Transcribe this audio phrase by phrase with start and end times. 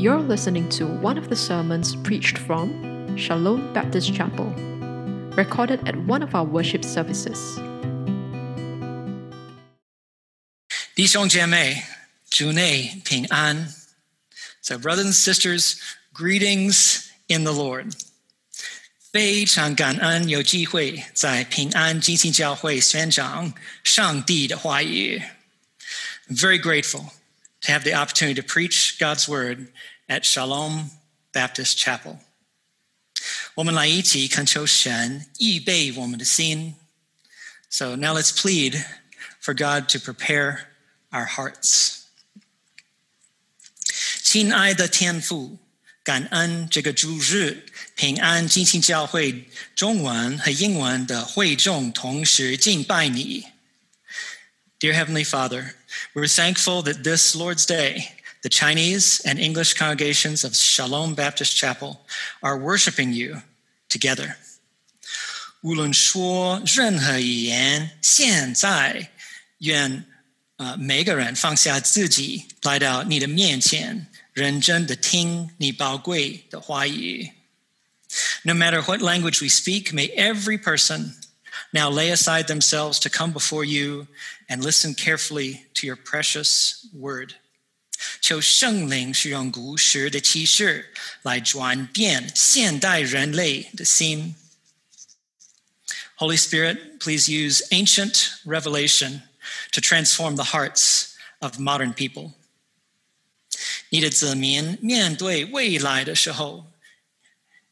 [0.00, 4.52] You're listening to one of the sermons preached from Shalom Baptist Chapel,
[5.36, 7.58] recorded at one of our worship services.
[10.94, 11.82] 弟兄姐妹，
[12.28, 13.72] 主内平安。
[14.62, 15.76] So, brothers and sisters,
[16.12, 17.92] greetings in the Lord.
[19.12, 25.22] 非常感恩有机会在平安基金教会宣讲上帝的话语。
[26.28, 27.10] I'm very grateful
[27.62, 29.72] to have the opportunity to preach God's word
[30.08, 30.90] at Shalom
[31.32, 32.18] Baptist Chapel.
[33.54, 36.76] 我们来一起恳求神预备我们的心。
[37.70, 38.84] So now let's plead
[39.40, 40.66] for God to prepare
[41.10, 42.02] our hearts.
[44.22, 45.58] 亲爱的天父，
[46.02, 53.46] 感恩这个主日平安进行教会中文和英文的会众同时敬拜你。
[54.78, 55.74] Dear Heavenly Father,
[56.14, 58.08] we're thankful that this Lord's Day,
[58.42, 62.00] the Chinese and English congregations of Shalom Baptist Chapel
[62.42, 63.42] are worshiping you
[63.88, 64.36] together.
[65.62, 69.10] 无论说任何语言，现在
[69.58, 70.04] 愿
[70.58, 77.32] 呃每个人放下自己，来到你的面前，认真的听你宝贵的话语。
[78.44, 81.14] No matter what language we speak, may every person
[81.72, 84.06] now lay aside themselves to come before you
[84.48, 87.34] and listen carefully to your precious word.
[88.20, 94.36] 求圣灵使用古时的启示来转变现代人类的心。
[96.18, 99.22] Holy Spirit, please use ancient revelation
[99.72, 102.32] to transform the hearts of modern people.
[103.90, 106.69] 你的子民面对未来的时候，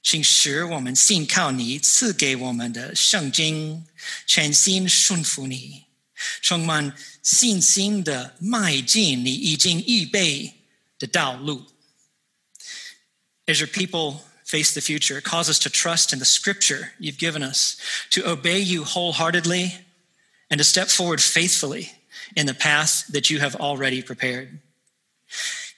[0.09, 3.87] 请使我们信靠你赐给我们的圣经，
[4.27, 5.85] 全心顺服你，
[6.43, 10.53] 充满信心的迈进你已经预备
[10.99, 11.67] 的道路。
[13.47, 17.77] As your people face the future, cause us to trust in the scripture you've given us,
[18.11, 19.73] to obey you wholeheartedly,
[20.49, 21.89] and to step forward faithfully
[22.37, 24.59] in the path that you have already prepared.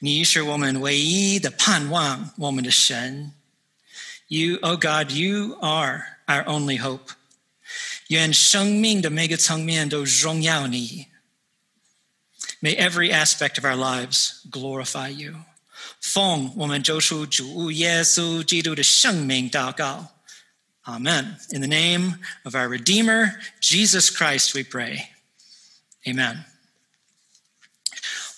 [0.01, 3.33] 你是我们唯一的盼望，我们的神。
[4.31, 7.13] You, oh God, you are our only hope.
[8.09, 11.07] 愿生命的每个层面都荣耀你。
[12.61, 15.45] May every aspect of our lives glorify you.
[16.01, 20.13] 奉我们救赎主耶稣基督的圣名祷告。
[20.85, 21.37] Amen.
[21.51, 25.09] In the name of our Redeemer, Jesus Christ, we pray.
[26.05, 26.45] Amen.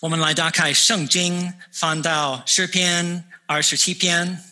[0.01, 4.43] 我们来打开圣经，翻到诗篇二十七篇。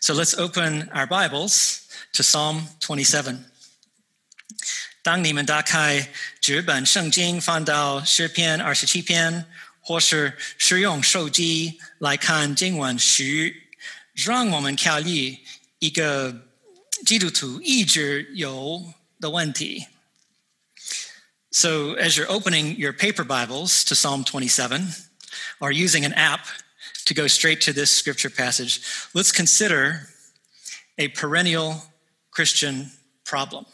[0.00, 1.80] so let's open our Bibles
[2.12, 3.44] to Psalm 27.
[5.02, 9.46] 当你们打开纸本圣经，翻到诗篇二十七篇，
[9.80, 13.54] 或是使用手机来看经文时，
[14.12, 15.38] 让我们考虑
[15.78, 16.48] 一个
[17.06, 19.86] 基督徒一直有的问题。
[21.50, 24.94] So, as you're opening your paper Bibles to Psalm 27,
[25.58, 26.40] or using an app
[27.04, 28.80] to go straight to this scripture passage,
[29.14, 30.08] let's consider
[30.98, 31.82] a perennial
[32.30, 32.90] Christian
[33.24, 33.66] problem.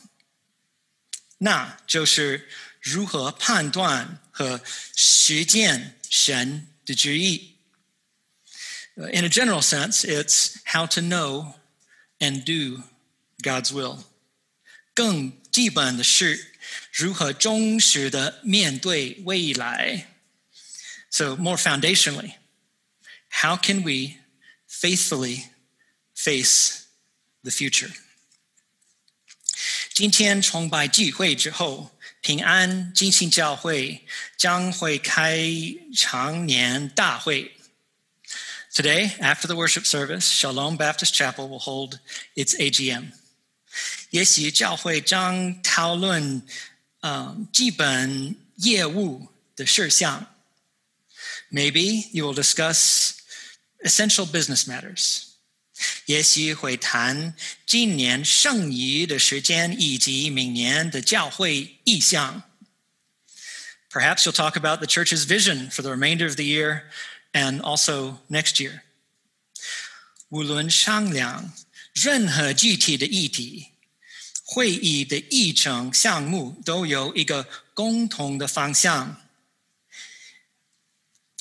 [1.38, 2.48] 那就是
[2.80, 4.60] 如何判断和
[4.94, 7.56] 实践神的旨意。
[8.96, 11.54] In a general sense, it's how to know
[12.20, 12.84] and do
[13.42, 14.04] God's will.
[14.94, 16.52] 更基本的是
[16.92, 20.08] 如何忠实的面对未来。
[21.10, 22.34] So more foundationally,
[23.42, 24.18] how can we
[24.66, 25.44] faithfully
[26.14, 26.84] face
[27.42, 27.92] the future?
[29.92, 34.04] 今天崇拜聚会之后，平安金星教会
[34.36, 35.46] 将会开
[35.94, 37.56] 常年大会。
[38.72, 42.00] Today, after the worship service, Shalom Baptist Chapel will hold
[42.34, 43.12] its AGM.
[44.10, 46.42] 也许教会将讨论，
[47.00, 50.34] 嗯，基本业务的事项。
[51.52, 53.12] Maybe you will discuss
[53.82, 55.24] essential business matters.
[56.06, 57.34] 也许会谈
[57.66, 62.44] 今年剩余的时间以及明年的教会意向。
[63.90, 66.90] Perhaps you'll talk about the church's vision for the remainder of the year
[67.32, 68.80] and also next year.
[70.28, 71.52] 无论商量
[71.92, 73.68] 任何具体的议题，
[74.44, 79.20] 会议的议程项目都有一个共同的方向。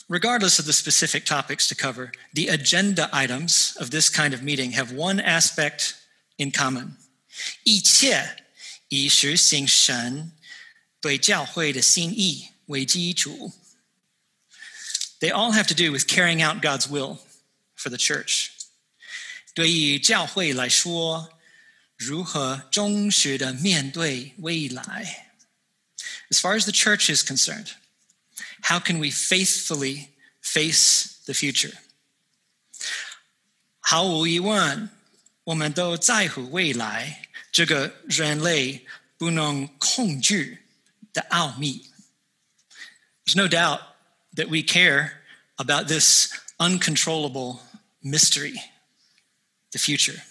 [0.10, 4.72] Regardless of the specific topics to cover, the agenda items of this kind of meeting
[4.74, 5.96] have one aspect
[6.38, 6.98] in common.
[7.64, 8.44] 一切
[8.90, 10.34] 以实行神
[11.02, 13.54] 对教会的心意为基础。
[15.20, 17.20] They all have to do with carrying out God's will
[17.76, 18.50] for the church.
[19.54, 21.40] 对于教会来说，
[21.96, 25.30] 如何忠实的面对未来？
[26.30, 27.70] As far as the church is concerned,
[28.64, 30.10] how can we faithfully
[30.42, 31.74] face the future?
[33.80, 34.90] 毫无疑问，
[35.44, 38.86] 我们都在乎未来这个人类
[39.18, 40.64] 不能控制
[41.12, 41.92] 的奥秘。
[43.26, 43.82] There's no doubt
[44.36, 45.22] that we care
[45.56, 47.60] about this uncontrollable
[48.02, 48.56] mystery,
[49.72, 50.22] the future.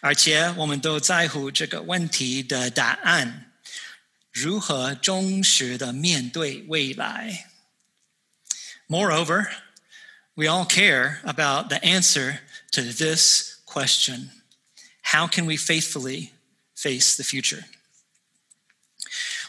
[0.00, 3.49] 而且我们都在乎这个问题的答案，
[4.32, 7.50] 如何忠实的面对未来。
[8.88, 9.48] Moreover,
[10.34, 12.40] we all care about the answer
[12.72, 14.30] to this question
[15.12, 16.30] How can we faithfully
[16.74, 17.64] face the future?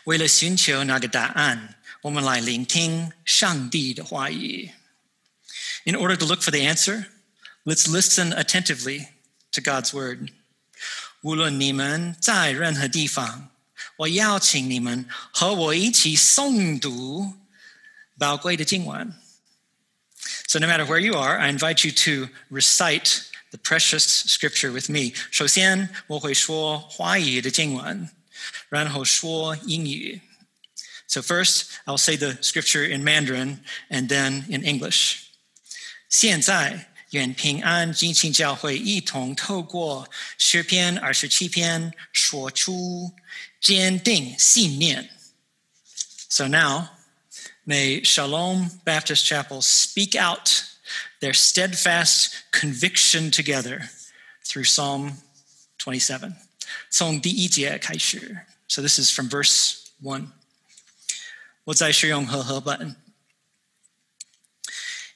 [0.06, 4.71] 为了寻求那个答案，我们来聆听上帝的话语。
[5.83, 7.07] In order to look for the answer,
[7.65, 9.07] let's listen attentively
[9.51, 10.30] to God's word.
[11.21, 13.50] 无论你们在任何地方，
[14.01, 17.33] 我邀请你们和我一起诵读
[18.18, 19.13] 宝贵的经文。
[20.48, 23.21] So no matter where you are, I invite you to recite
[23.51, 25.13] the precious scripture with me.
[25.31, 28.09] 首先，我会说华语的经文，
[28.69, 30.21] 然后说英语。
[31.07, 33.59] So first, I'll say the scripture in Mandarin
[33.89, 35.19] and then in English.
[36.09, 43.13] 现在愿平安金青教会一同透过诗篇二十七篇说出
[43.62, 45.09] 坚定信念。
[46.30, 46.89] So now,
[47.65, 50.63] may Shalom Baptist Chapel speak out
[51.19, 53.89] their steadfast conviction together
[54.44, 55.18] through Psalm
[55.80, 56.36] 27.
[56.89, 58.45] 从第一节开始.
[58.68, 60.31] So this is from verse 1.
[61.65, 62.95] 我在使用和合本。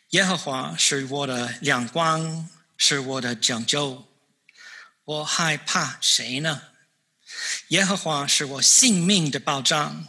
[0.09, 4.05] 耶和华是我的亮光，是我的拯救，
[5.05, 6.63] 我害怕谁呢？
[7.69, 10.07] 耶和华是我性命的保障，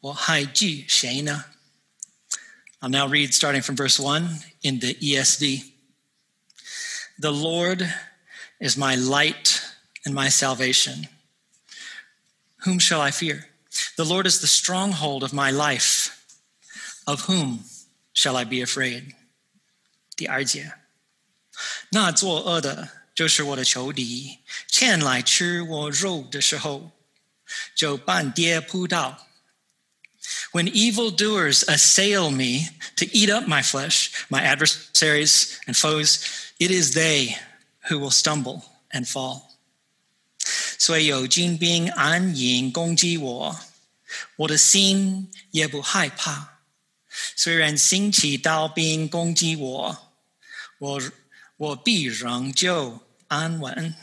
[0.00, 1.46] 我害惧谁呢？
[2.80, 5.72] I'll now read starting from verse 1 in the ESV.
[7.18, 7.92] The Lord
[8.58, 9.60] is my light
[10.04, 11.08] and my salvation.
[12.64, 13.48] Whom shall I fear?
[13.96, 16.16] The Lord is the stronghold of my life.
[17.06, 17.64] Of whom
[18.12, 19.14] shall I be afraid?
[20.16, 20.72] 第二节，
[21.90, 26.91] 那作恶的 就是我的仇敌，前来吃我肉的时候，
[27.73, 29.27] 就半跌扑倒。
[30.51, 36.19] When evildoers assail me to eat up my flesh, my adversaries and foes,
[36.57, 37.37] it is they
[37.89, 39.43] who will stumble and fall.
[40.77, 43.59] 虽有军兵暗影攻击我，
[44.37, 46.59] 我的心也不害怕。
[47.35, 50.13] 虽然兴起刀兵攻击我，
[50.79, 51.01] 我
[51.57, 53.04] 我必仍旧
[53.34, 53.94] 安稳。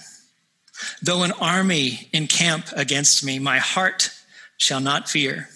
[1.04, 4.12] Though an army encamp against me, my heart
[4.58, 5.50] shall not fear.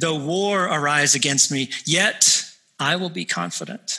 [0.00, 3.98] Though war arise against me, yet I will be confident.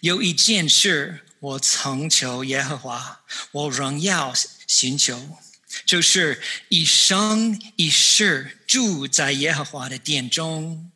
[0.00, 4.32] 有一件事我曾求耶和华，我仍要
[4.66, 5.38] 寻求，
[5.84, 10.92] 就是一生一世住在耶和华的殿中。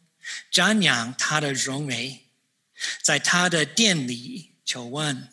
[0.52, 2.26] 瞻仰他的荣美，
[3.02, 5.28] 在他的殿里求问。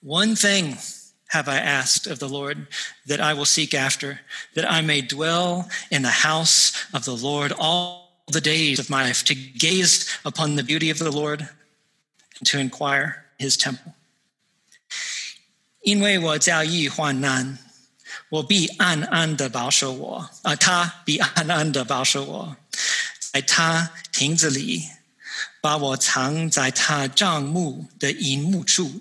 [0.00, 0.78] One thing
[1.28, 2.66] have I asked of the Lord
[3.06, 4.20] that I will seek after,
[4.54, 9.04] that I may dwell in the house of the Lord all the days of my
[9.04, 11.48] life, to gaze upon the beauty of the Lord
[12.38, 13.94] and to inquire his temple.
[15.80, 17.58] 因为我遭遇患难，
[18.28, 22.56] 我必暗暗的保守我，啊，他必暗暗的保守我。
[23.18, 24.88] 在他亭子里，
[25.60, 29.00] 把我藏在他帐幕的银幕处，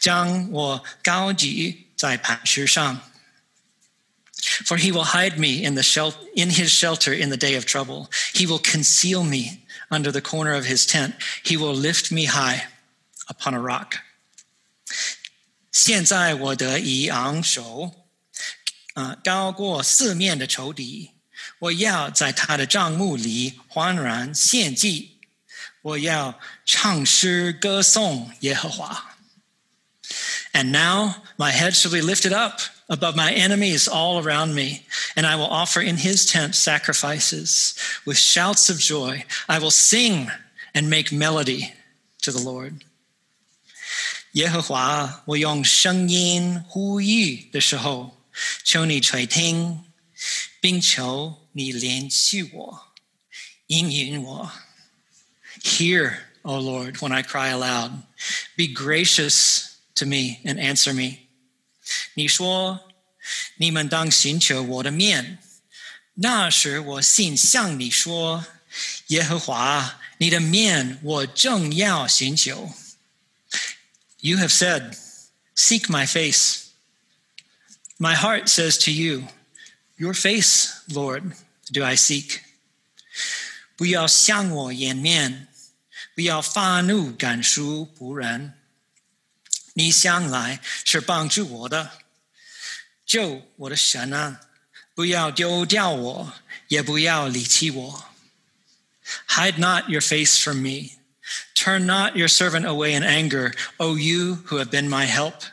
[0.00, 3.02] 将我高举在磐石上。
[4.64, 8.08] For he will hide me in the shel- in his shelter in the day of trouble.
[8.32, 11.14] He will conceal me under the corner of his tent.
[11.44, 12.68] He will lift me high
[13.26, 13.98] upon a rock.
[15.72, 18.06] 现在我得以昂首，
[18.94, 21.12] 啊，高过四面的仇敌。
[21.58, 25.18] 我要在他的帐幕里欢然献祭，
[25.82, 29.11] 我要唱诗歌颂耶和华。
[30.54, 35.26] And now my head shall be lifted up above my enemies all around me, and
[35.26, 37.74] I will offer in his tent sacrifices
[38.06, 39.24] with shouts of joy.
[39.48, 40.30] I will sing
[40.74, 41.74] and make melody
[42.22, 42.82] to the Lord.
[44.32, 48.16] 耶和华，我用声音呼吁的时候，
[48.64, 49.84] 求你垂听，
[50.60, 52.88] 并求你怜恤我，
[53.66, 54.52] 应允我。
[55.62, 58.02] Hear, O Lord, when I cry aloud.
[58.56, 59.71] Be gracious
[60.02, 61.28] to me and answer me.
[62.14, 62.90] 你说，
[63.56, 65.38] 你们当寻求我的面。
[66.14, 68.44] 那时我心向你说：
[69.08, 72.72] 耶和华，你的面我正要寻求。
[74.20, 74.96] You have said,
[75.54, 76.66] Seek my face.
[77.98, 79.28] My heart says to you,
[79.96, 81.32] Your face, Lord,
[81.72, 82.40] do I seek.
[83.76, 85.48] 不要向我掩面，
[86.14, 88.54] 不要发怒赶出仆人。
[89.74, 91.92] 你向来是帮助我的，
[93.06, 94.40] 救我的神啊！
[94.94, 96.32] 不要丢掉我，
[96.66, 98.04] 也不要离弃我。
[99.28, 100.98] Hide not your face from me.
[101.54, 105.44] Turn not your servant away in anger, O you who have been my help.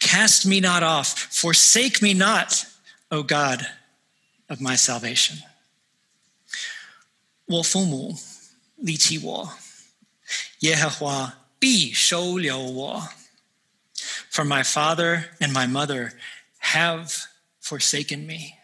[0.00, 2.64] Cast me not off, forsake me not,
[3.10, 3.66] O God
[4.46, 5.42] of my salvation.
[7.44, 8.18] 我父母
[8.76, 9.58] 离弃我，
[10.60, 13.12] 耶和华必收留我。
[14.32, 16.12] For my father and my mother
[16.58, 17.28] have
[17.60, 18.54] forsaken me,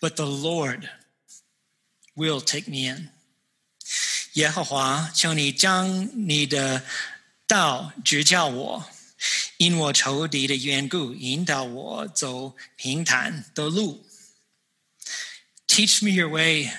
[0.00, 0.88] but the Lord
[2.14, 3.10] will take me in.
[4.34, 6.82] 耶和华，求你将你的
[7.46, 8.88] 道指教我，
[9.58, 14.04] 因我仇敌的缘故，引导我走平坦的路。
[15.68, 16.72] Teach me your way,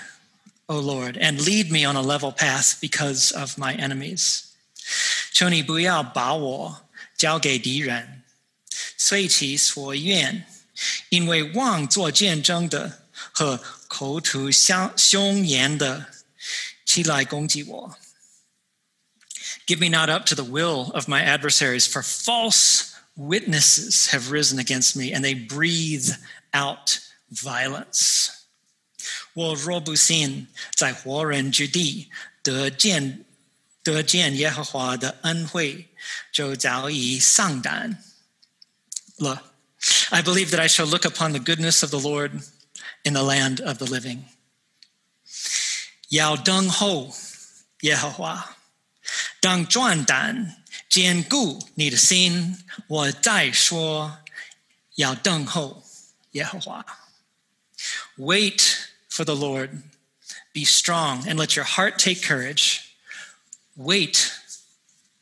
[0.67, 4.41] O Lord, and lead me on a level path because of my enemies.
[5.31, 6.88] 求你不要把我
[7.19, 8.23] 交给敌人，
[8.97, 10.45] 随其所愿，
[11.09, 16.13] 因为妄作见证的和口吐相凶言的。
[16.85, 17.97] 起来攻击我。
[19.65, 24.95] Give me not up to the will of my adversaries, for false witnesses have risen against
[24.95, 26.13] me, and they breathe
[26.53, 26.99] out
[27.31, 28.27] violence.
[29.33, 32.09] 我若不信在活人之地
[32.43, 33.25] 得见
[33.83, 35.88] 得见耶和华的恩惠，
[36.31, 38.03] 就早已丧胆
[39.17, 39.53] 了。
[40.09, 42.41] I believe that I shall look upon the goodness of the Lord
[43.03, 44.23] in the land of the living.
[46.09, 47.15] 要等候
[47.81, 48.57] 耶和华，
[49.39, 52.63] 当壮胆，坚固你的心。
[52.87, 54.19] 我再说，
[54.95, 55.83] 要等候
[56.31, 56.85] 耶和华。
[58.17, 58.61] Wait
[59.09, 59.83] for the Lord.
[60.53, 62.79] Be strong and let your heart take courage.
[63.75, 64.31] Wait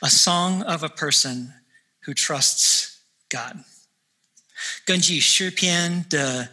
[0.00, 1.54] a song of a person
[2.04, 2.98] who trusts
[3.28, 3.64] God.
[4.84, 6.50] 根据诗篇的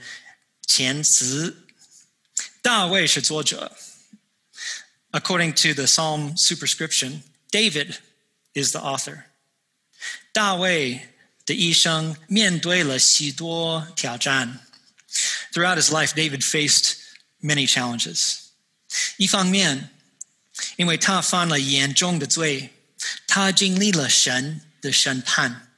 [0.66, 1.68] 前词，
[2.62, 3.78] 大卫是作者。
[5.12, 7.98] According to the Psalm superscription, David
[8.54, 9.26] is the author.
[10.32, 11.10] 大卫
[11.46, 14.66] 的一生面对了许多挑战。
[15.52, 16.96] Throughout his life, David faced
[17.42, 18.38] many challenges.
[19.18, 19.92] 一方面，
[20.78, 22.74] 因为他犯了严重的罪，
[23.28, 25.70] 他经历了神的审判。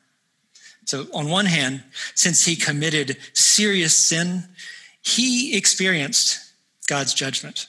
[0.86, 1.82] So, on one hand,
[2.16, 4.50] since he committed serious sin,
[5.02, 6.38] he experienced
[6.86, 7.66] God's judgment.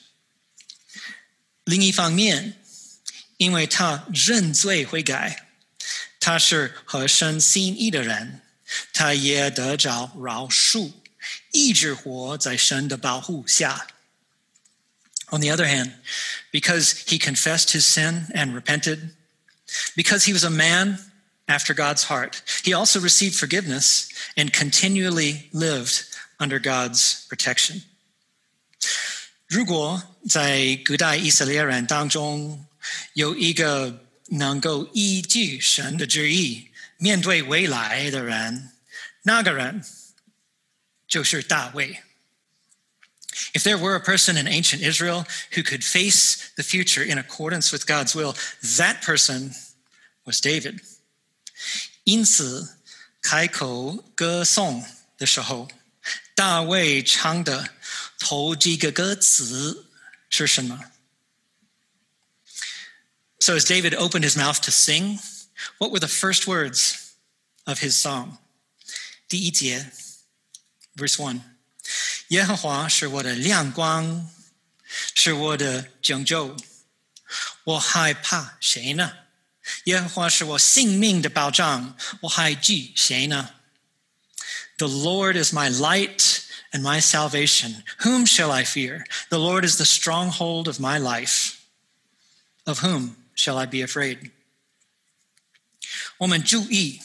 [1.63, 2.53] 另一方面，
[3.37, 5.47] 因为他认罪悔改，
[6.19, 8.41] 他是合神心意的人，
[8.93, 10.93] 他也得着饶恕，
[11.51, 13.87] 一直活在神的保护下。
[15.29, 15.93] On the other hand,
[16.51, 19.09] because he confessed his sin and repented,
[19.95, 20.99] because he was a man
[21.47, 26.03] after God's heart, he also received forgiveness and continually lived
[26.39, 27.81] under God's protection.
[29.47, 32.65] 如果在古代以色列人当中
[33.13, 38.71] 有一个能够依据神的旨意面对未来的人，
[39.23, 39.81] 那个人
[41.07, 42.03] 就是大卫。
[43.53, 47.71] If there were a person in ancient Israel who could face the future in accordance
[47.71, 48.35] with God's will,
[48.77, 49.53] that person
[50.25, 50.81] was David.
[52.03, 52.77] 因此，
[53.21, 54.83] 开口歌颂
[55.17, 55.67] 的时候，
[56.35, 57.69] 大卫唱的
[58.19, 59.89] 头几个歌词
[60.29, 60.91] 是什么？
[63.39, 65.19] So as David opened his mouth to sing,
[65.77, 67.13] what were the first words
[67.65, 68.37] of his song?
[69.27, 69.91] 第一节，
[70.95, 71.41] verse one，
[72.31, 74.29] 耶和华是我的亮光，
[75.15, 76.57] 是我的拯救，
[77.63, 79.13] 我害怕谁呢
[79.85, 83.51] 耶和华是我性命的保障，我还惧谁呢？
[84.77, 87.83] The Lord is my light and my salvation.
[87.99, 89.05] Whom shall I fear?
[89.29, 91.55] The Lord is the stronghold of my life.
[92.63, 94.31] Of whom shall I be afraid?
[96.19, 97.01] 我们注意，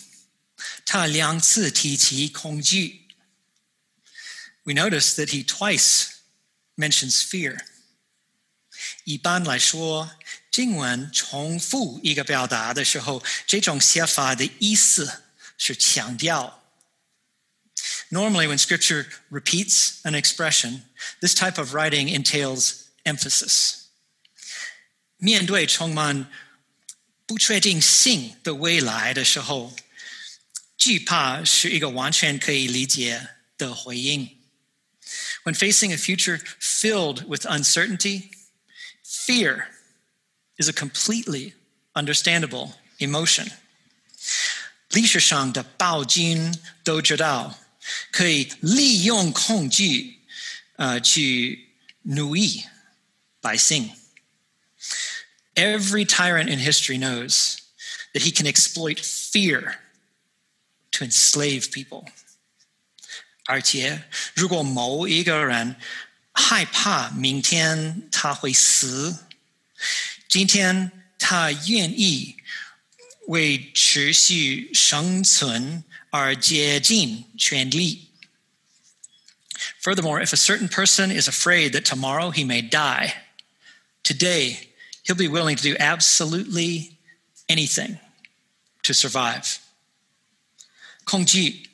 [0.85, 3.05] 他两次提起恐惧。
[4.66, 6.09] We notice that he twice
[6.76, 7.64] mentions fear.
[9.04, 10.12] 一般来说，
[10.50, 15.23] 经文重复一个表达的时候，这种写法的意思
[15.56, 16.62] 是强调。
[18.11, 20.82] Normally, when scripture repeats an expression,
[21.21, 23.75] this type of writing entails emphasis.
[25.16, 26.30] 面对充满
[27.26, 29.75] 不确定性的未来的时候，
[30.76, 34.36] 惧怕是一个完全可以理解的回应。
[35.47, 38.30] when facing a future filled with uncertainty,
[39.02, 39.68] fear
[40.59, 41.54] is a completely
[41.94, 43.50] understandable emotion.
[44.90, 46.54] 历史上的暴君
[46.85, 47.59] 都知道，
[48.11, 50.21] 可以利用恐惧，
[50.76, 51.71] 呃，去
[52.02, 52.64] 奴役
[53.40, 53.90] 百姓。
[55.54, 57.59] Every tyrant in history knows
[58.14, 59.76] that he can exploit fear
[60.92, 62.06] to enslave people.
[63.47, 64.04] 而且，
[64.35, 65.75] 如果某一个人
[66.32, 69.26] 害怕明天他会死，
[70.28, 72.37] 今天他愿意
[73.26, 78.11] 为持续生存而竭尽全力。
[79.82, 83.25] Furthermore, if a certain person is afraid that tomorrow he may die,
[84.04, 84.68] today
[85.02, 86.92] he'll be willing to do absolutely
[87.49, 87.99] anything
[88.85, 89.56] to survive.
[91.04, 91.68] 恐惧，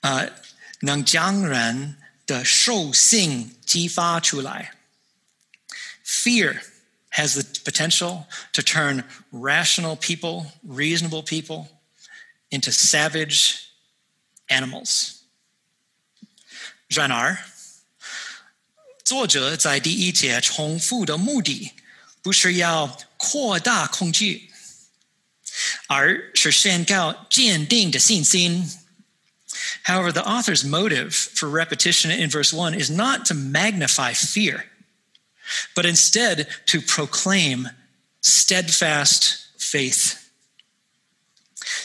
[0.00, 0.40] 呃。
[0.81, 4.73] 能将人的兽性激发出来。
[6.05, 6.61] Fear
[7.11, 11.67] has the potential to turn rational people, reasonable people,
[12.49, 13.55] into savage
[14.47, 15.13] animals.
[16.87, 17.45] 然而，
[19.03, 21.71] 作者在第一节重复的目的，
[22.21, 24.51] 不是要扩大恐惧，
[25.87, 28.69] 而是宣告坚定的信心。
[29.84, 34.66] However, the author's motive for repetition in verse 1 is not to magnify fear,
[35.74, 37.68] but instead to proclaim
[38.20, 40.16] steadfast faith.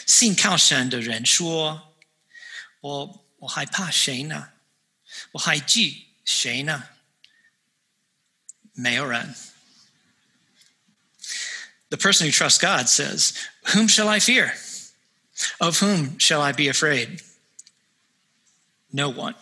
[0.06, 4.50] 信靠神的人说：“我我害怕谁呢？
[5.32, 6.84] 我害惧谁呢？
[8.72, 9.34] 没有人。”
[11.88, 13.32] The person who trusts God says,
[13.74, 14.54] Whom shall I fear?
[15.60, 17.22] Of whom shall I be afraid?
[18.90, 19.34] No one.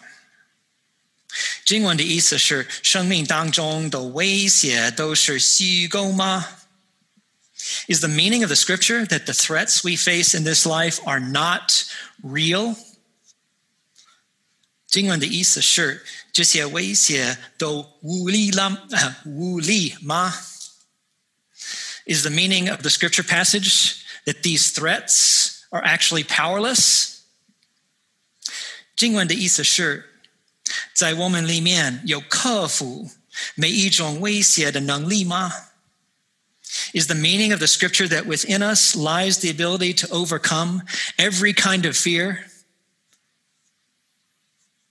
[1.64, 6.59] 经文的意思是：生命当中的威胁都是虚构吗？
[7.88, 11.85] Is the meaning of the scripture that the threats we face in this life are not
[12.22, 12.77] real?
[14.87, 18.87] 经文的意思是：这些威胁都无力了，
[19.24, 20.35] 无力吗？
[22.07, 27.08] Is the meaning of the scripture passage that these threats are actually powerless?
[28.98, 30.22] 经文的意思是，
[30.94, 33.11] 在我们里面有克服
[33.55, 35.70] 每一种威胁的能力吗？
[36.92, 40.83] Is the meaning of the scripture that within us lies the ability to overcome
[41.16, 42.48] every kind of fear?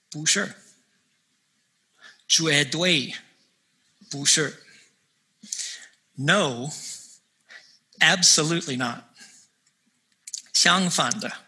[0.09, 0.55] 不是，
[2.27, 3.15] 绝对
[4.09, 4.63] 不是。
[6.15, 6.71] No,
[7.99, 9.05] absolutely not.
[10.53, 11.45] 相反的。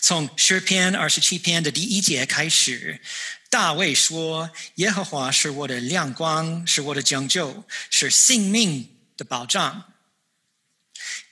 [0.00, 3.00] 从诗篇二十七篇的第一节开始，
[3.50, 9.92] 大卫说：“耶和华是我的亮光，是我的拯救，是性命的保障。”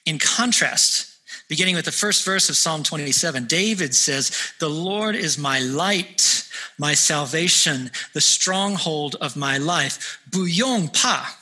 [0.05, 1.05] In contrast,
[1.49, 6.45] beginning with the first verse of Psalm 27, David says, The Lord is my light,
[6.77, 10.19] my salvation, the stronghold of my life.
[10.31, 11.39] 不用怕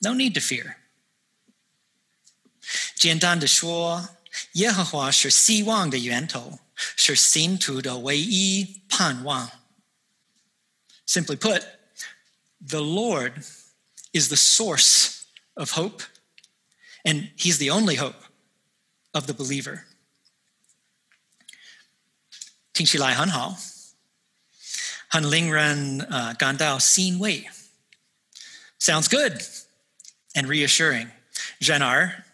[0.00, 0.76] No need to fear.
[2.94, 4.16] 简单的说，
[4.52, 6.58] 耶和华是希望的源头，
[6.96, 9.50] 是信徒的唯一盼望。
[11.06, 11.62] Simply put,
[12.60, 13.44] the Lord
[14.12, 15.22] is the source
[15.54, 16.02] of hope,
[17.04, 18.24] and He's the only hope
[19.12, 19.84] of the believer.
[22.72, 23.58] 听起来很好，
[25.08, 27.48] 很令人呃感到欣慰。
[28.78, 29.42] Sounds good
[30.34, 31.10] and reassuring.
[31.58, 32.24] 然而，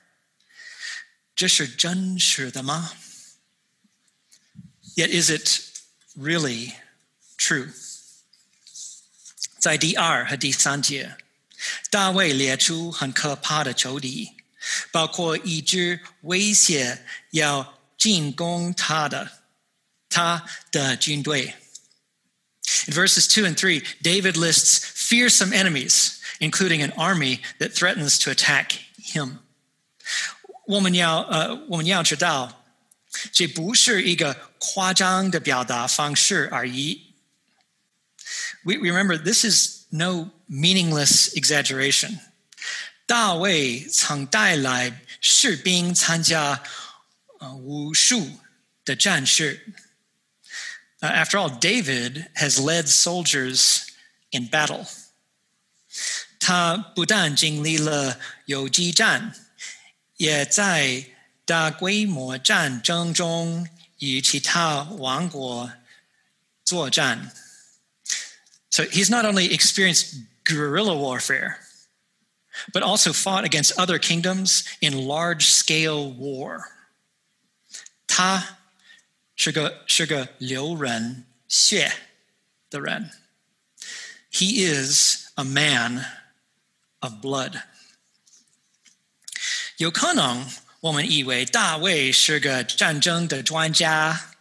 [1.37, 2.93] 这是真实的吗？
[4.97, 5.61] Yet is it
[6.17, 6.75] really
[7.38, 7.73] true？
[9.59, 11.17] 在第二和第三节，
[11.91, 14.33] 大卫列出很可怕的仇敌，
[14.91, 19.45] 包括一支威胁要进攻他的
[20.09, 21.55] 他的军队。
[22.87, 28.73] In verses 2 and 3, David lists fearsome enemies, including an army that threatens to attack
[28.99, 29.38] him.
[30.67, 32.65] 我们要呃，我们要知道，
[33.33, 37.15] 这不是一个夸张的表达方式而已。
[38.65, 42.19] We remember this is no meaningless exaggeration.
[43.07, 46.62] 大卫曾带来士兵参加
[47.41, 48.41] 呃武术
[48.85, 49.75] 的战士。
[51.01, 53.81] Uh, after all, David has led soldiers
[54.31, 54.87] in battle.
[56.38, 59.35] 他不但经历了游击战，
[60.17, 61.07] 也在
[61.45, 65.73] 大规模战争中与其他王国
[66.65, 67.33] 作战。
[68.71, 71.59] So he's not only experienced guerrilla warfare,
[72.73, 76.73] but also fought against other kingdoms in large scale war.
[78.07, 78.59] 他
[79.35, 81.93] 是个是个流人血
[82.71, 83.11] 的人。
[84.31, 86.05] He is a man
[87.01, 87.62] of blood.
[89.77, 90.49] 有可能
[90.81, 94.35] 我们以为大卫是个战争的专家。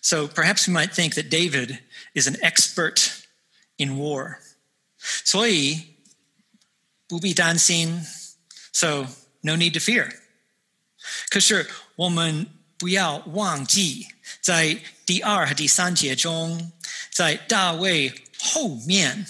[0.00, 1.78] So perhaps we might think that David
[2.14, 3.22] is an expert
[3.76, 4.38] in war.
[5.24, 5.96] 所以
[7.06, 8.06] 不必担心
[8.72, 9.08] so
[9.40, 10.20] no need to fear.
[11.28, 14.08] 可是我们不要忘记，
[14.40, 16.72] 在第二和第三节中，
[17.10, 19.26] 在大卫后面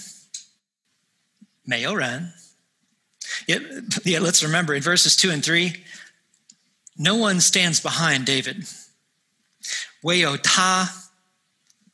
[1.63, 2.33] 没有人。
[3.47, 3.63] Yet,
[4.05, 5.75] yet let's remember in verses 2 and 3,
[6.97, 8.67] no one stands behind David.
[10.03, 11.11] 唯有他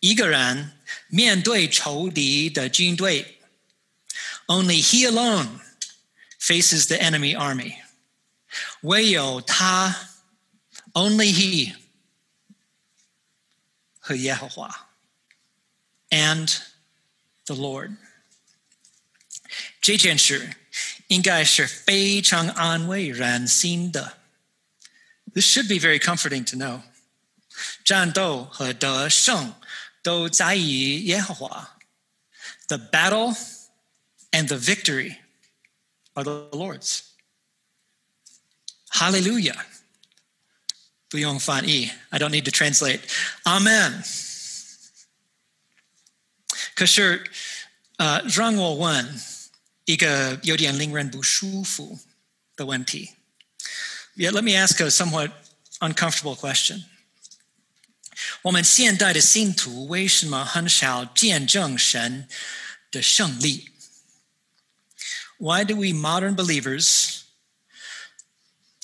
[0.00, 0.72] 一个人
[1.08, 3.38] 面对仇敌的军队。
[4.46, 5.60] Only he alone
[6.38, 7.76] faces the enemy army.
[8.82, 10.08] 唯有他
[10.94, 11.74] only he
[13.98, 14.88] 和耶和华
[16.10, 16.58] and
[17.46, 17.96] the Lord.
[19.80, 20.56] 这件事
[21.08, 24.18] 应该是非常安慰人心的。
[25.32, 26.82] This should be very comforting to know.
[27.84, 29.54] 战斗和得胜
[30.02, 31.78] 都在于耶和华。
[32.68, 33.36] The battle
[34.30, 35.18] and the victory
[36.14, 37.00] are the Lord's.
[38.90, 39.64] Hallelujah.
[41.08, 43.00] 不用翻译, I don't need to translate.
[43.42, 44.04] Amen.
[46.74, 47.30] 可是，
[47.96, 49.20] 呃，让我问
[49.84, 52.00] 一个有点令人不舒服
[52.56, 53.12] 的问题。
[54.16, 55.32] Yeah, let me ask a somewhat
[55.78, 56.84] uncomfortable question.
[58.42, 62.28] 我们现代的信徒为什么很少见证神
[62.90, 63.70] 的胜利？
[65.38, 67.22] Why do we modern believers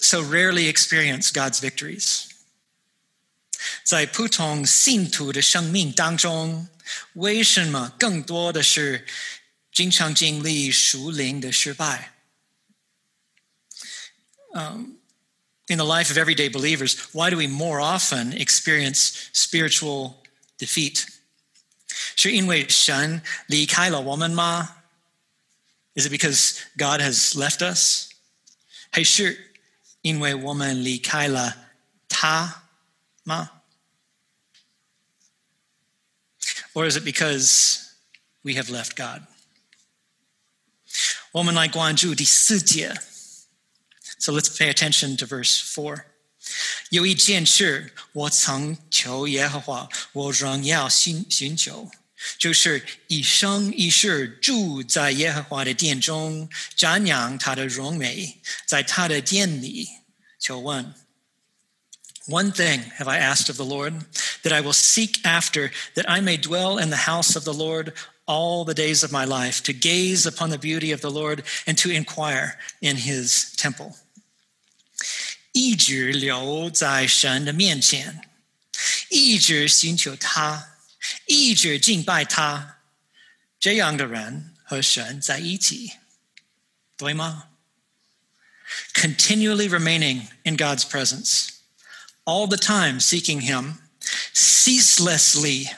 [0.01, 2.25] so rarely experience God's victories?
[3.85, 6.69] 在普通信徒的生命当中，
[7.15, 9.07] 为什么更多的是
[9.73, 12.13] 经常经历属灵的失败？
[14.55, 14.99] Um,
[15.69, 20.15] in the life of everyday believers, why do we more often experience spiritual
[20.59, 21.05] defeat?
[22.17, 24.83] 是因为神离开了我们吗?
[25.95, 28.09] Is it because God has left us?
[28.91, 29.55] 还是
[30.01, 31.73] 因为我们离开了
[32.09, 32.69] 他
[33.25, 33.63] 吗?
[36.73, 37.91] Or is it because
[38.43, 39.27] we have left God?
[41.33, 42.95] 我们来关注第四节。
[44.19, 46.05] so let's pay attention to verse 4.
[46.91, 51.91] 有一件事，我曾求耶和华，我仍要寻寻求，
[52.39, 59.89] 就是一生一世住在耶和华的殿中，瞻仰他的荣美，在他的殿里
[60.39, 60.95] 求问。
[62.29, 64.05] One thing have I asked of the Lord,
[64.43, 67.93] that I will seek after, that I may dwell in the house of the Lord
[68.27, 71.77] all the days of my life, to gaze upon the beauty of the Lord and
[71.79, 73.97] to inquire in his temple.
[75.53, 78.29] 一直留在神的面前，
[79.09, 80.77] 一直寻求他，
[81.27, 82.79] 一直敬拜他，
[83.59, 85.93] 这样的人和神在一起，
[86.97, 87.45] 对吗？
[88.93, 91.51] Continually remaining in God's presence,
[92.25, 93.79] all the time seeking Him,
[94.35, 95.69] ceaselessly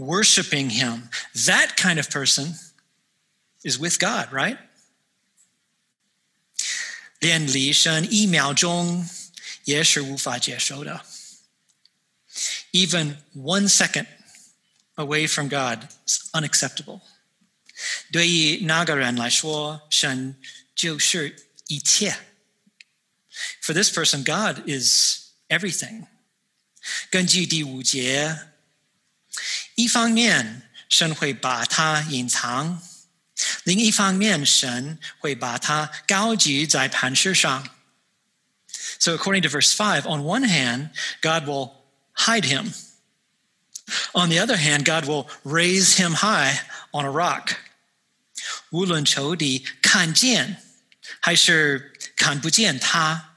[0.00, 1.10] worshiping Him.
[1.46, 2.54] That kind of person
[3.62, 4.58] is with God, right?
[7.18, 9.08] 连离神一秒钟
[9.64, 11.04] 也是无法接受的。
[12.72, 14.06] Even one second
[14.96, 17.00] away from God is unacceptable.
[18.12, 20.36] 对于那个人来说，神
[20.74, 22.16] 就是一切。
[23.62, 26.06] For this person, God is everything.
[27.10, 28.38] 根据第五节，
[29.74, 32.80] 一方面神会把它隐藏，
[33.64, 37.68] 另一方面神会把它高举在磐石上。
[38.98, 40.90] So according to verse 5, on one hand,
[41.20, 41.72] God will
[42.14, 42.72] hide him.
[44.12, 46.60] On the other hand, God will raise him high
[46.92, 47.56] on a rock.
[48.70, 50.62] 无论仇敌看见
[51.20, 53.36] 还是看不见他，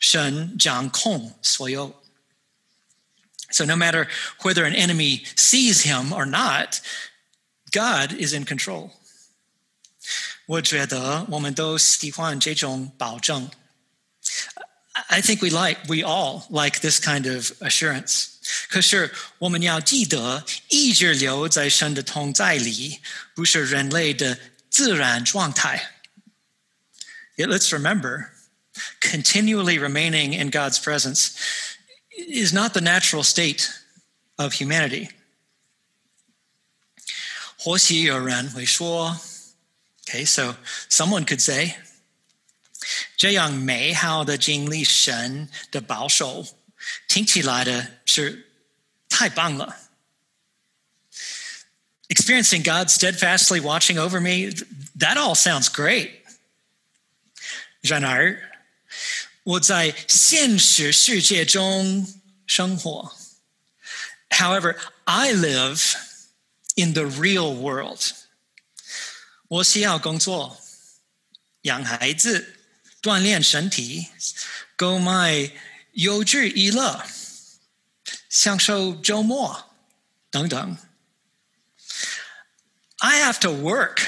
[0.00, 2.01] 神掌控所有。
[3.52, 4.08] So no matter
[4.42, 6.80] whether an enemy sees him or not,
[7.72, 8.92] God is in control.
[10.46, 13.50] 我觉得我们都喜欢这种保证。
[15.08, 18.28] I think we like, we all like this kind of assurance.
[18.68, 23.00] 可是我们要记得，一直留在神的同在里，
[23.34, 24.38] 不是人类的
[24.70, 25.92] 自然状态。
[27.36, 28.30] Yet let's remember,
[29.00, 31.32] continually remaining in God's presence
[32.12, 33.68] is not the natural state
[34.36, 35.10] of humanity.
[37.56, 39.20] 或许有人会说，
[40.06, 40.56] Okay, so
[40.88, 41.76] someone could say,
[43.16, 46.46] 这样美好的经历神的保守，
[47.06, 48.50] 听起来的是
[49.08, 49.90] 太棒了。
[52.08, 54.50] Experiencing God steadfastly watching over me,
[54.96, 56.22] that all sounds great.
[57.82, 58.51] 然而，
[59.42, 63.16] 我在现实世界中生活。
[64.30, 65.94] However, I live
[66.76, 68.00] in the real world.
[69.48, 70.60] 我需要工作，
[71.62, 72.54] 养孩子。
[73.00, 74.08] 锻炼身体，
[74.74, 75.52] 购买
[75.92, 77.06] 优质娱乐，
[78.28, 79.72] 享受周末
[80.32, 80.76] 等等。
[82.96, 84.00] I have to work,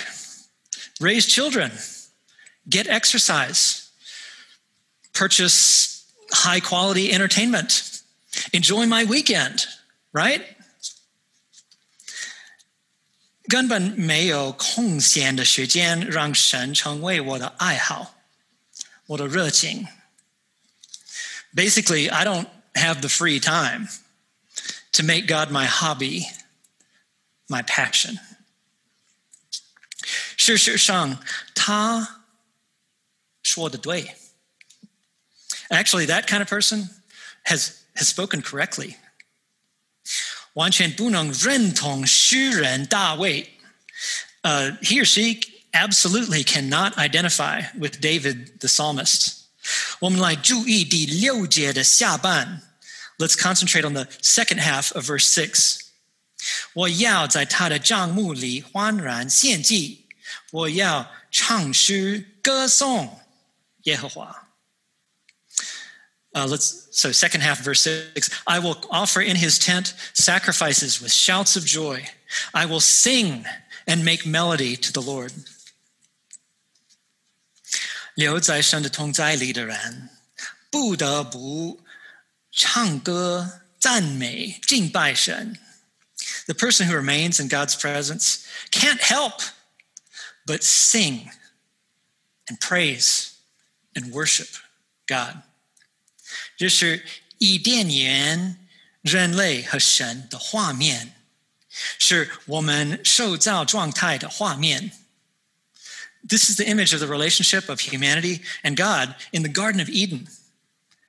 [0.99, 1.71] raise children,
[2.69, 3.84] get exercise,
[5.15, 8.03] purchase high quality entertainment,
[8.53, 9.67] enjoy my weekend,
[10.13, 10.43] right?
[13.49, 18.15] 根本没有空闲的时间让神成为我的爱好。
[19.07, 19.89] what a热情.
[21.53, 23.89] Basically, I don't have the free time
[24.93, 26.27] to make God my hobby,
[27.49, 28.21] my passion.
[30.37, 31.21] 事实上，
[31.53, 32.25] 他
[33.43, 34.17] 说的对。
[35.71, 36.91] Actually, that kind of person
[37.45, 38.97] has, has spoken correctly.
[40.55, 43.59] 完全不能认同诗人大卫。
[44.43, 45.41] Uh, he or she
[45.73, 49.47] absolutely cannot identify with David the psalmist.
[53.19, 55.79] Let's concentrate on the second half of verse 6.
[56.73, 60.07] 我要在他的帐幕里欢然献祭，
[60.51, 63.21] 我要唱诗歌颂
[63.83, 64.44] 耶和华。
[66.35, 68.31] uh, let's so second half verse six.
[68.47, 72.07] I will offer in his tent sacrifices with shouts of joy.
[72.55, 73.45] I will sing
[73.87, 75.33] and make melody to the Lord.
[78.15, 80.11] 留在神的同在里的人，
[80.71, 81.81] 不得不
[82.53, 85.59] 唱歌、赞美、敬拜神。
[86.47, 89.41] The person who remains in God's presence can't help
[90.45, 91.31] but sing
[92.47, 93.31] and praise
[93.95, 94.49] and worship
[95.07, 95.43] God.
[96.57, 97.05] 这是
[97.39, 98.69] 伊甸园
[99.03, 101.15] 人类和神的画面，
[101.99, 104.93] 是我们受造状态的画面。
[106.29, 110.29] this is the image of the relationship of humanity and God in the Garden of Eden,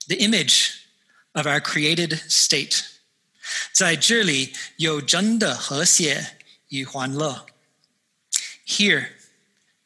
[0.07, 0.85] the image
[1.33, 2.83] of our created state.
[3.73, 6.37] 在这里有真的和谐
[6.69, 7.45] 与欢乐.
[8.65, 9.09] Here,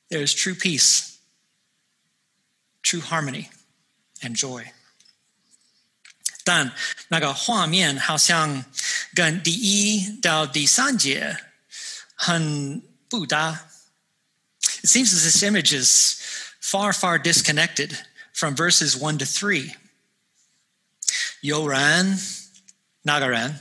[0.09, 1.15] there is true peace,
[2.83, 3.49] true harmony,
[4.21, 4.71] and joy.
[6.43, 6.71] 但
[7.07, 8.65] 那个画面好像
[9.13, 11.37] 跟第一到第三节
[12.15, 13.69] 很不搭。
[14.85, 16.21] it seems as this image is
[16.59, 17.97] far, far disconnected
[18.33, 19.73] from verses 1 to 3.
[21.43, 22.13] Yoran,
[23.07, 23.55] Nagaran,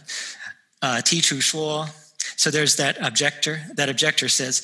[0.83, 1.89] uh, Tichu Shuo.
[2.37, 3.63] So there's that objector.
[3.77, 4.63] That objector says,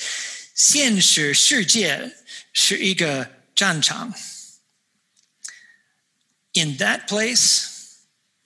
[0.55, 2.15] 现实世界
[2.53, 4.13] 是一个战场.
[6.53, 7.74] In that place,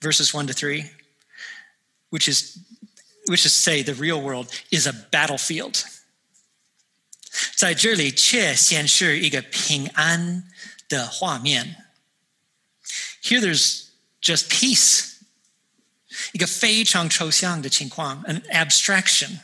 [0.01, 0.89] verses 1 to 3,
[2.09, 2.57] which is
[3.27, 5.83] which is to say the real world is a battlefield.
[7.55, 10.49] 在这里却显示一个平安
[10.87, 11.85] 的画面。
[13.21, 13.85] Here there's
[14.21, 15.15] just peace，
[16.33, 19.39] 一个非常抽象的情况，an abstraction。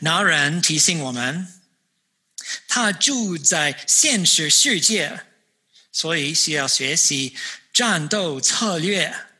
[0.00, 1.48] 拿人提醒我们，
[2.68, 5.24] 他住在现实世界，
[5.90, 7.34] 所以需要学习
[7.72, 9.31] 战斗策略和战士技能。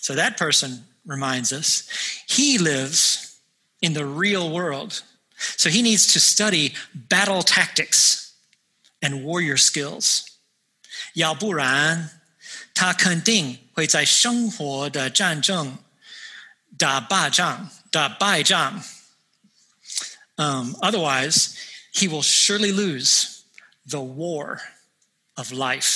[0.00, 1.88] So that person reminds us
[2.26, 3.36] he lives
[3.80, 5.02] in the real world.
[5.56, 8.32] So he needs to study battle tactics
[9.00, 10.24] and warrior skills.
[11.14, 12.20] 要不然，
[12.74, 15.78] 他肯定会在生活的战争
[16.78, 18.84] 打败仗，打败仗。
[20.36, 21.54] Um, otherwise,
[21.92, 23.42] he will surely lose
[23.86, 24.60] the war
[25.34, 25.95] of life.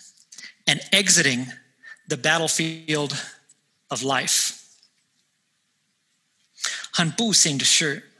[0.70, 1.46] and exiting
[2.08, 3.14] the battlefield
[3.88, 4.52] of life.
[6.90, 8.12] 很不幸的是，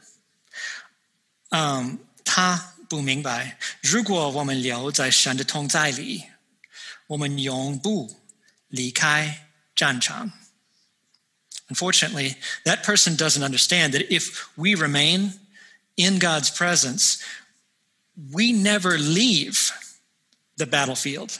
[1.49, 6.25] 嗯，他不明白，如果我们留在神的同在里，
[7.07, 8.21] 我们永不
[8.67, 10.31] 离开战场。
[11.69, 15.33] Unfortunately, that person doesn't understand that if we remain
[15.95, 17.17] in God's presence,
[18.31, 19.71] we never leave
[20.55, 21.39] the battlefield.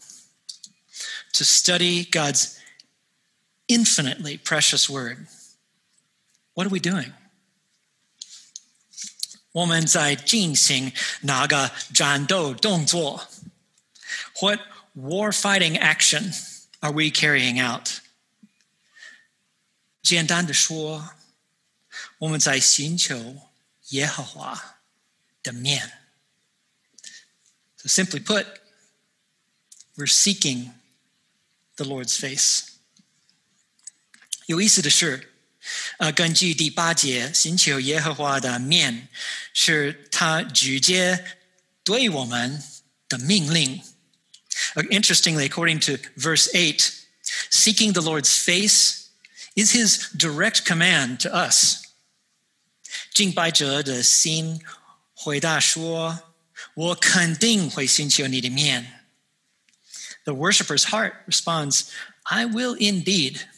[1.32, 2.58] to study God's
[3.68, 5.26] infinitely precious word,
[6.54, 7.12] what are we doing?
[9.52, 10.92] 我们在进行
[11.22, 13.26] 哪个战斗动作？
[14.40, 14.60] What
[14.94, 16.34] war fighting action
[16.80, 18.00] are we carrying out?
[20.02, 21.14] 简单的说，
[22.18, 23.50] 我们在寻求
[23.88, 24.78] 耶和华
[25.42, 25.90] 的面。
[27.76, 28.46] So simply put,
[29.96, 30.74] we're seeking
[31.80, 32.64] the Lord's face.
[34.46, 35.32] 有意思的是，
[35.98, 39.08] 呃，根据第八节，寻求耶和华的面，
[39.52, 41.38] 是他直接
[41.82, 42.62] 对我们
[43.08, 43.82] 的命令。
[44.74, 46.92] Interestingly, according to verse 8,
[47.50, 49.08] seeking the Lord's face
[49.54, 51.82] is his direct command to us.
[53.12, 54.60] 敬拜者的心
[55.14, 58.99] 回答说：“我肯定会寻求你的面。”
[60.24, 61.90] The worshiper's heart responds,
[62.24, 63.48] "I will indeed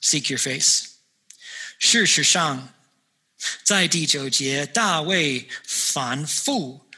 [0.00, 0.88] seek your face."
[1.78, 2.74] 事实上，
[3.64, 6.88] 在第九节，大卫反复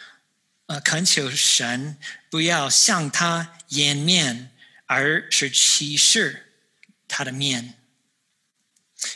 [0.66, 1.96] 呃恳求神
[2.30, 4.50] 不要向他掩面，
[4.86, 6.54] 而是启示
[7.06, 7.78] 他的面。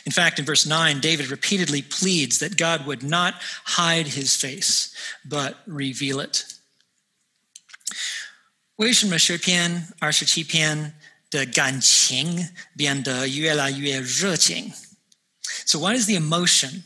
[0.05, 3.35] in fact, in verse 9, David repeatedly pleads that God would not
[3.77, 4.89] hide his face,
[5.23, 6.43] but reveal it.
[8.81, 14.71] 为什么诗篇二十七篇的感情变得越来越热情？
[15.65, 16.83] So why does the emotion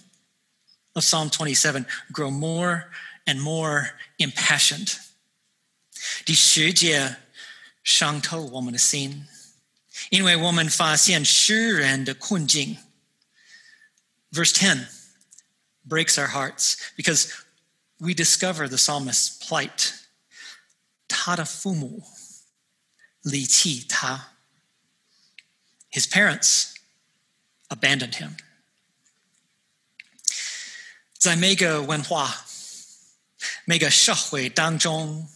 [0.93, 2.91] of Psalm 27 grow more
[3.26, 4.93] and more impassioned?
[6.26, 7.17] 第十节
[7.84, 9.28] 伤透我们的心，
[10.10, 12.78] 因为我们发现诗人的困境。
[14.32, 14.88] Verse 10
[15.88, 17.30] breaks our hearts because
[17.97, 19.93] we discover the psalmist's plight.
[21.08, 22.04] Tadafumu,
[23.24, 24.34] li qi ta.
[25.89, 26.74] His parents
[27.70, 28.38] abandoned him.
[31.18, 32.47] 在每个文化、
[33.66, 35.30] 每个社会当中，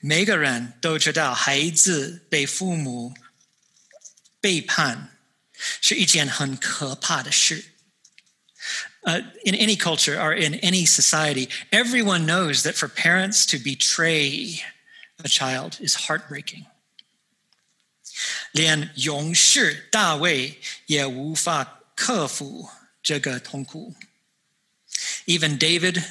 [0.00, 3.14] 每个人都知道孩子被父母
[4.40, 5.18] 背叛
[5.82, 7.74] 是一件很可怕的事。
[9.04, 14.62] uh, in any culture or in any society, everyone knows that for parents to betray
[15.22, 16.66] a child is heartbreaking.
[18.52, 22.70] 连勇士大卫也无法克服
[23.02, 23.94] 这个痛苦。
[25.26, 26.02] Even David,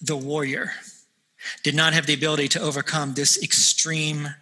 [0.00, 0.72] the warrior,
[1.62, 4.34] did not have the ability to overcome this extreme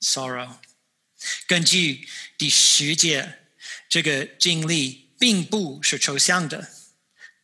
[0.00, 0.58] sorrow.
[1.46, 2.08] 根据
[2.38, 3.38] 第十节，
[3.88, 6.70] 这个经历并不是抽象的。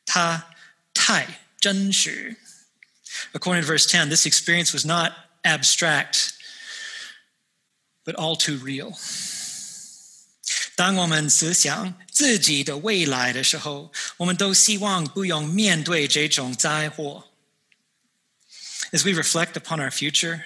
[0.06, 0.54] 它
[0.94, 2.36] 太真实。
[3.32, 5.12] According to verse 10, this experience was not
[5.42, 6.32] abstract,
[8.04, 8.96] but all too real.
[10.76, 17.28] 当我们思想自己的未来的时候，我们都希望不用面对这种灾祸。
[18.92, 20.44] As we reflect upon our future,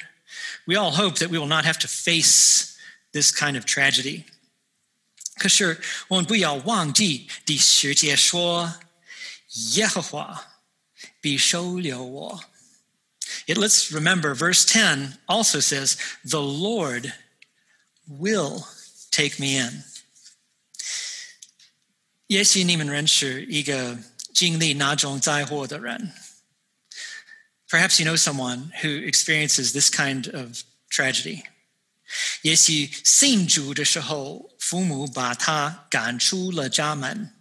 [0.64, 2.76] we all hope that we will not have to face
[3.12, 4.24] this kind of tragedy.
[5.36, 8.80] 可是我们不要忘记第十节说，
[9.74, 10.62] 耶和华
[11.20, 12.44] 必收留我。
[13.46, 17.12] Yet let's remember verse 10 also says, The Lord
[18.06, 18.66] will
[19.10, 19.84] take me in.
[22.28, 23.98] 也许你们认识一个
[24.32, 26.12] 经历那种灾祸的人。
[27.68, 31.42] Perhaps you know someone who experiences this kind of tragedy.
[32.42, 37.34] 也许信主的时候，父母把他赶出了家门。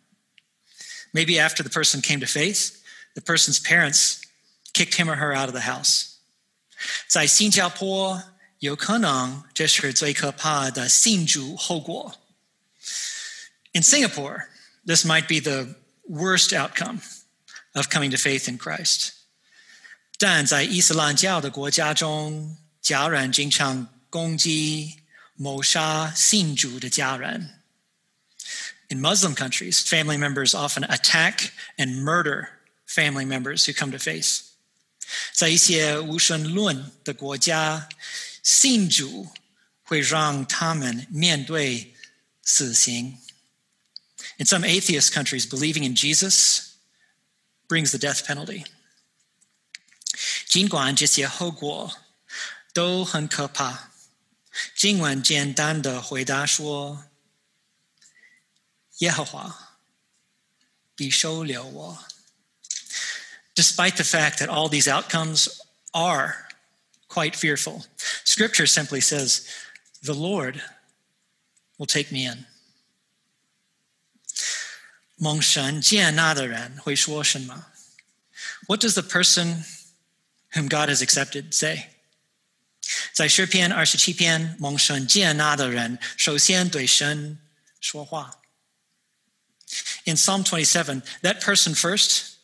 [1.14, 2.78] Maybe after the person came to faith,
[3.14, 4.22] the person's parents
[4.76, 6.18] kicked him or her out of the house.
[7.08, 8.24] 在新加坡，
[8.60, 12.18] 有可能这是最可怕的信主后果。
[13.74, 14.48] In Singapore,
[14.86, 15.76] this might be the
[16.10, 17.02] worst outcome
[17.74, 19.12] of coming to faith in Christ.
[20.18, 25.00] 但在伊斯兰教的国家中，家人经常攻击、
[25.36, 27.62] 谋杀信主的家人。
[28.90, 32.50] In Muslim countries, family members often attack and murder
[32.86, 34.45] family members who come to faith.
[35.33, 37.89] 在一些无神论的国家，
[38.43, 39.29] 信主
[39.83, 41.95] 会让他们面对
[42.43, 43.19] 死刑。
[44.39, 46.75] in some atheist countries, believing in Jesus
[47.69, 48.65] brings the death penalty.
[50.47, 51.99] 尽管这些后果
[52.73, 53.91] 都很可怕，
[54.75, 57.07] 经文简单的回答说
[58.99, 59.79] ：“耶和华
[60.95, 62.05] 必收留我。”
[63.56, 65.50] Despite the fact that all these outcomes
[65.94, 66.48] are
[67.08, 67.86] quite fearful,
[68.24, 69.42] Scripture simply says,
[70.02, 70.62] "The Lord
[71.78, 72.46] will take me in."
[75.18, 77.68] 蒙神接纳的人会说什么？
[78.68, 79.66] What does the person
[80.54, 81.90] whom God has accepted say？
[83.14, 87.38] 在诗篇二十七篇，蒙神接纳的人首先对神
[87.80, 88.42] 说话。
[90.06, 92.35] In Psalm 27, that person first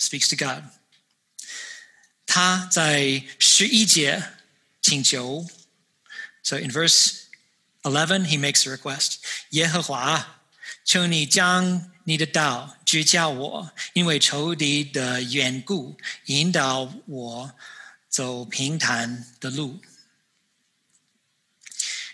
[0.00, 0.64] speaks to God.
[2.26, 4.32] 他在十一节
[4.82, 5.46] 请求，
[6.42, 7.22] so in verse
[7.82, 9.16] 11 he makes a request.
[9.50, 10.42] 耶和华，
[10.84, 15.96] 求你将你的道指教我，因为仇敌的缘故，
[16.26, 17.54] 引导我
[18.08, 19.80] 走平坦的路。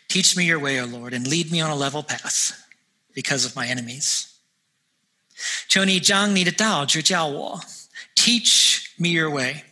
[0.09, 2.53] Teach me your way, O Lord, and lead me on a level path
[3.15, 4.27] because of my enemies.
[5.68, 7.66] 求你将你的道指教我
[8.16, 9.66] ，Teach me your way。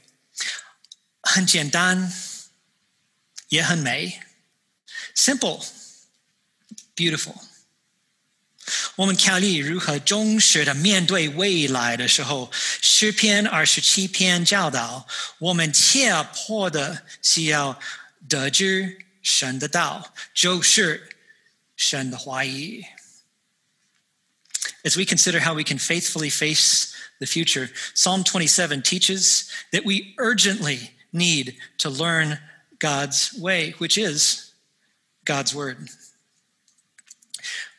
[1.22, 2.14] 很简单，
[3.50, 4.22] 也很美
[5.16, 7.36] ，simple，beautiful。
[8.96, 12.52] 我们考虑如何忠实的面对未来的时候，
[12.82, 15.08] 诗篇二十七篇教导
[15.40, 17.80] 我们切迫的需要
[18.28, 21.10] 得知神的道，就是
[21.76, 22.86] 神的话语。
[24.85, 30.93] As we consider how we can faithfully face the future, Psalm 27 teaches that we urgently
[31.13, 32.39] need to learn
[32.79, 34.53] God's way, which is
[35.25, 35.89] God's word.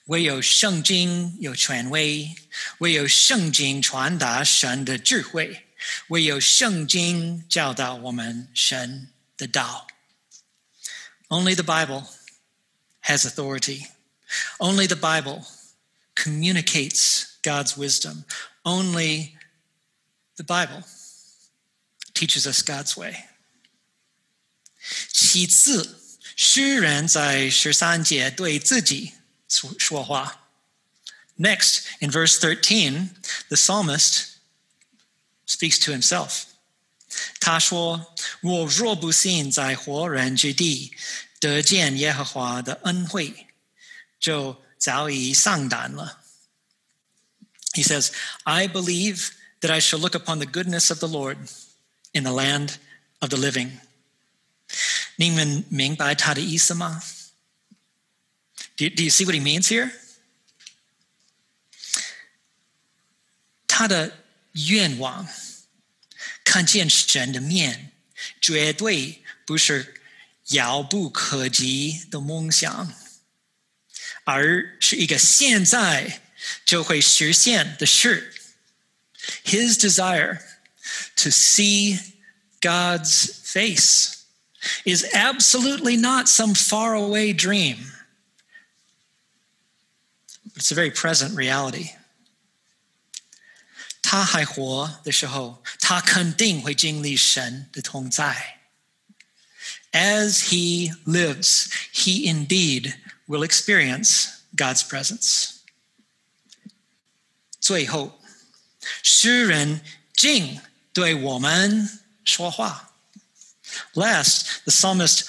[0.05, 2.35] 唯有圣经有权威，
[2.79, 5.67] 唯有圣经传达神的智慧，
[6.09, 9.87] 唯有圣经教导我们神的道。
[11.29, 12.07] Only the Bible
[13.05, 13.87] has authority.
[14.59, 15.45] Only the Bible
[16.25, 18.25] communicates God's wisdom.
[18.63, 19.37] Only
[20.37, 20.83] the Bible
[22.13, 23.25] teaches us God's way.
[25.11, 25.99] 其次，
[26.35, 29.13] 诗人在十三节对自己
[31.37, 33.09] Next, in verse 13,
[33.49, 34.37] the psalmist
[35.47, 36.43] speaks to himself.
[37.39, 40.93] 他说：“我若不信在活人之地
[41.39, 43.47] 得见耶和华的恩惠，
[44.19, 46.23] 就 早已丧胆了。”
[47.73, 48.11] He says,
[48.43, 49.29] "I believe
[49.61, 51.37] that I shall look upon the goodness of the Lord
[52.11, 52.75] in the land
[53.19, 53.79] of the living."
[55.17, 57.03] 你们明白他的意思吗？
[58.77, 59.91] do, do you see what he means here?
[63.67, 65.27] 他的愿望，
[66.43, 67.91] 看见神的面，
[68.41, 70.01] 绝对不是
[70.47, 72.93] 遥不可及的梦想，
[74.25, 76.21] 而是一个现在
[76.65, 78.33] 就会实现的事。
[79.43, 80.39] His desire
[81.17, 81.99] to see
[82.61, 84.23] God's face
[84.83, 87.91] is absolutely not some faraway dream.
[90.55, 91.91] It's a very present reality.
[94.01, 98.59] 他还活的时候，他肯定会经历神的同在。
[99.93, 102.95] As he lives, he indeed
[103.27, 105.59] will experience God's presence.
[107.59, 108.19] 最后，
[109.03, 109.81] 诗人
[110.13, 110.59] 竟
[110.93, 112.93] 对我们说话。
[113.93, 115.25] Last, the psalmist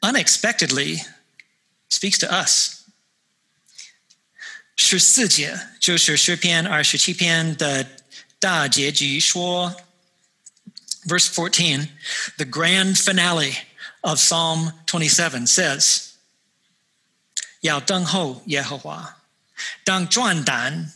[0.00, 1.02] unexpectedly
[1.88, 2.82] speaks to us.
[4.76, 8.02] 十四节就是诗篇二十七篇的
[8.38, 9.74] 大结局说，
[11.06, 11.88] verse 14,
[12.36, 13.54] the grand finale
[14.02, 16.09] of Psalm 27 says,
[17.60, 19.22] 要等候耶和华，
[19.84, 20.92] 当壮胆，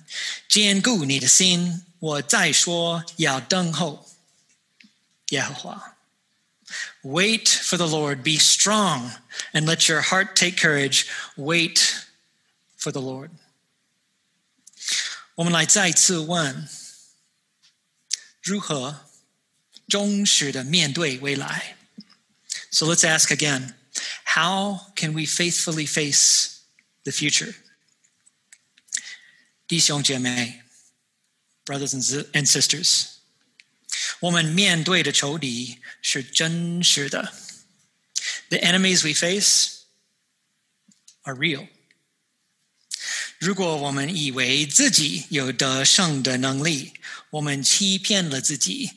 [0.49, 1.85] 坚固你的心。
[1.99, 4.09] 我再说，要等候
[5.31, 5.97] 耶和华。
[7.03, 9.11] Wait for the Lord, be strong,
[9.53, 11.07] and let your heart take courage.
[11.37, 12.07] Wait
[12.79, 13.31] for the Lord.
[15.35, 16.69] 我们来再次问：
[18.43, 19.07] 如何
[19.89, 21.77] 忠实的面对未来？
[22.71, 23.75] So let's ask again:
[24.25, 26.54] How can we faithfully face
[27.05, 27.55] the future?
[29.67, 30.63] 弟兄姐妹，
[31.65, 31.93] brothers
[32.33, 33.07] and sisters，
[34.21, 37.33] 我们面对的仇敌是真实的。
[38.49, 39.83] The enemies we face
[41.23, 41.69] are real.
[43.39, 46.93] 如果我们以为自己有得胜的能力，
[47.31, 48.91] 我们欺骗了自己。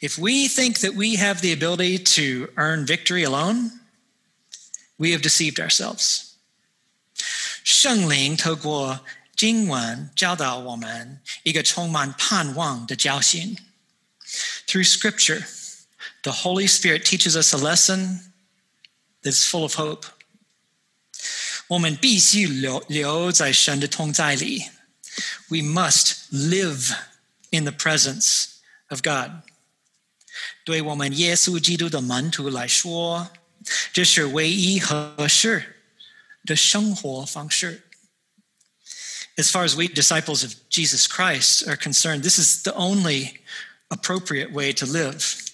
[0.00, 3.80] If we think that we have the ability to earn victory alone,
[4.96, 6.29] we have deceived ourselves.
[7.64, 9.04] 圣灵透过
[9.36, 13.56] 经文教导我们一个充满盼望的教训。
[14.66, 15.46] Through Scripture,
[16.22, 18.32] the Holy Spirit teaches us a lesson
[19.22, 20.06] that's full of hope.
[21.68, 24.70] 我们必须留留在神的同在里。
[25.48, 26.96] We must live
[27.50, 28.46] in the presence
[28.88, 29.42] of God.
[30.64, 33.30] 对我们耶稣基督的门徒来说，
[33.92, 35.79] 这是唯一合适
[36.44, 37.82] 的生活方式。
[39.36, 43.40] As far as we disciples of Jesus Christ are concerned, this is the only
[43.88, 45.50] appropriate way to live.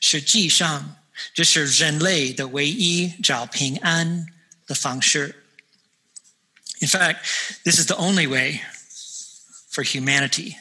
[0.00, 0.96] 实际上，
[1.34, 4.26] 这是人类的唯一找平安
[4.66, 5.44] 的方式。
[6.78, 7.18] In fact,
[7.64, 8.62] this is the only way
[9.70, 10.56] for humanity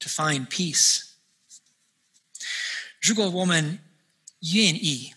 [0.00, 1.02] to find peace.
[3.00, 3.78] 如果我们
[4.40, 5.14] 愿意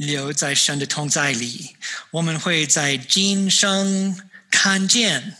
[0.00, 1.76] 留在神的同在里，
[2.12, 5.36] 我们会在今生看见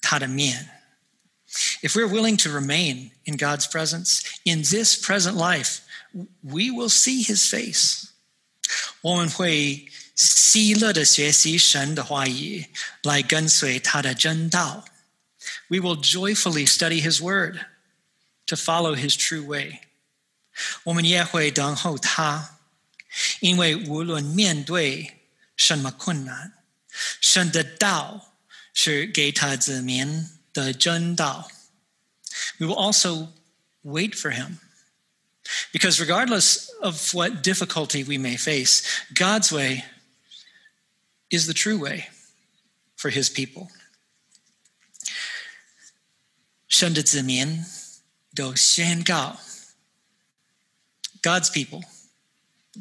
[0.00, 0.68] 他的面。
[1.82, 5.78] If we're willing to remain in God's presence in this present life,
[6.42, 8.10] we will see His face.
[9.00, 12.66] 我们会喜乐的学习神的话语，
[13.02, 14.84] 来跟随他的真道。
[15.68, 17.58] We will joyfully study His Word
[18.46, 19.80] to follow His true way.
[20.84, 22.53] 我们也会等候他，
[23.40, 26.52] 因为无论面对什么困难，
[27.20, 28.36] 神的道
[28.72, 31.50] 是给他子民的真道。
[32.58, 33.32] We will also
[33.82, 34.58] wait for Him.
[35.72, 38.82] Because regardless of what difficulty we may face,
[39.14, 39.84] God's way
[41.28, 42.10] is the true way
[42.96, 43.68] for his people.
[46.68, 47.64] 神的子民
[48.34, 49.40] 都宣告
[51.20, 51.82] God's people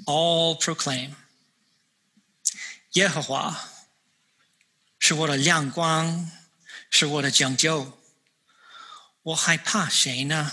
[0.05, 1.15] all proclaim
[2.93, 3.69] 耶和华
[4.99, 6.31] 是我的亮光，
[6.89, 7.97] 是我的拯救。
[9.21, 10.51] 我害怕谁呢？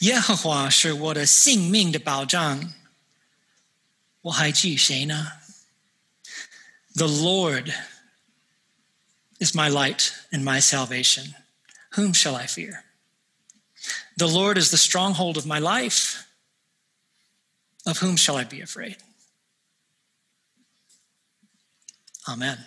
[0.00, 2.72] 耶和华是我的性命的保障。
[4.22, 5.40] 我还惧谁呢？
[6.94, 7.74] the Lord
[9.38, 11.34] is my light and my salvation.
[11.92, 12.84] Whom shall I fear?
[14.16, 16.24] The Lord is the stronghold of my life.
[17.85, 18.97] Of whom shall I be afraid?
[22.27, 22.57] Amen.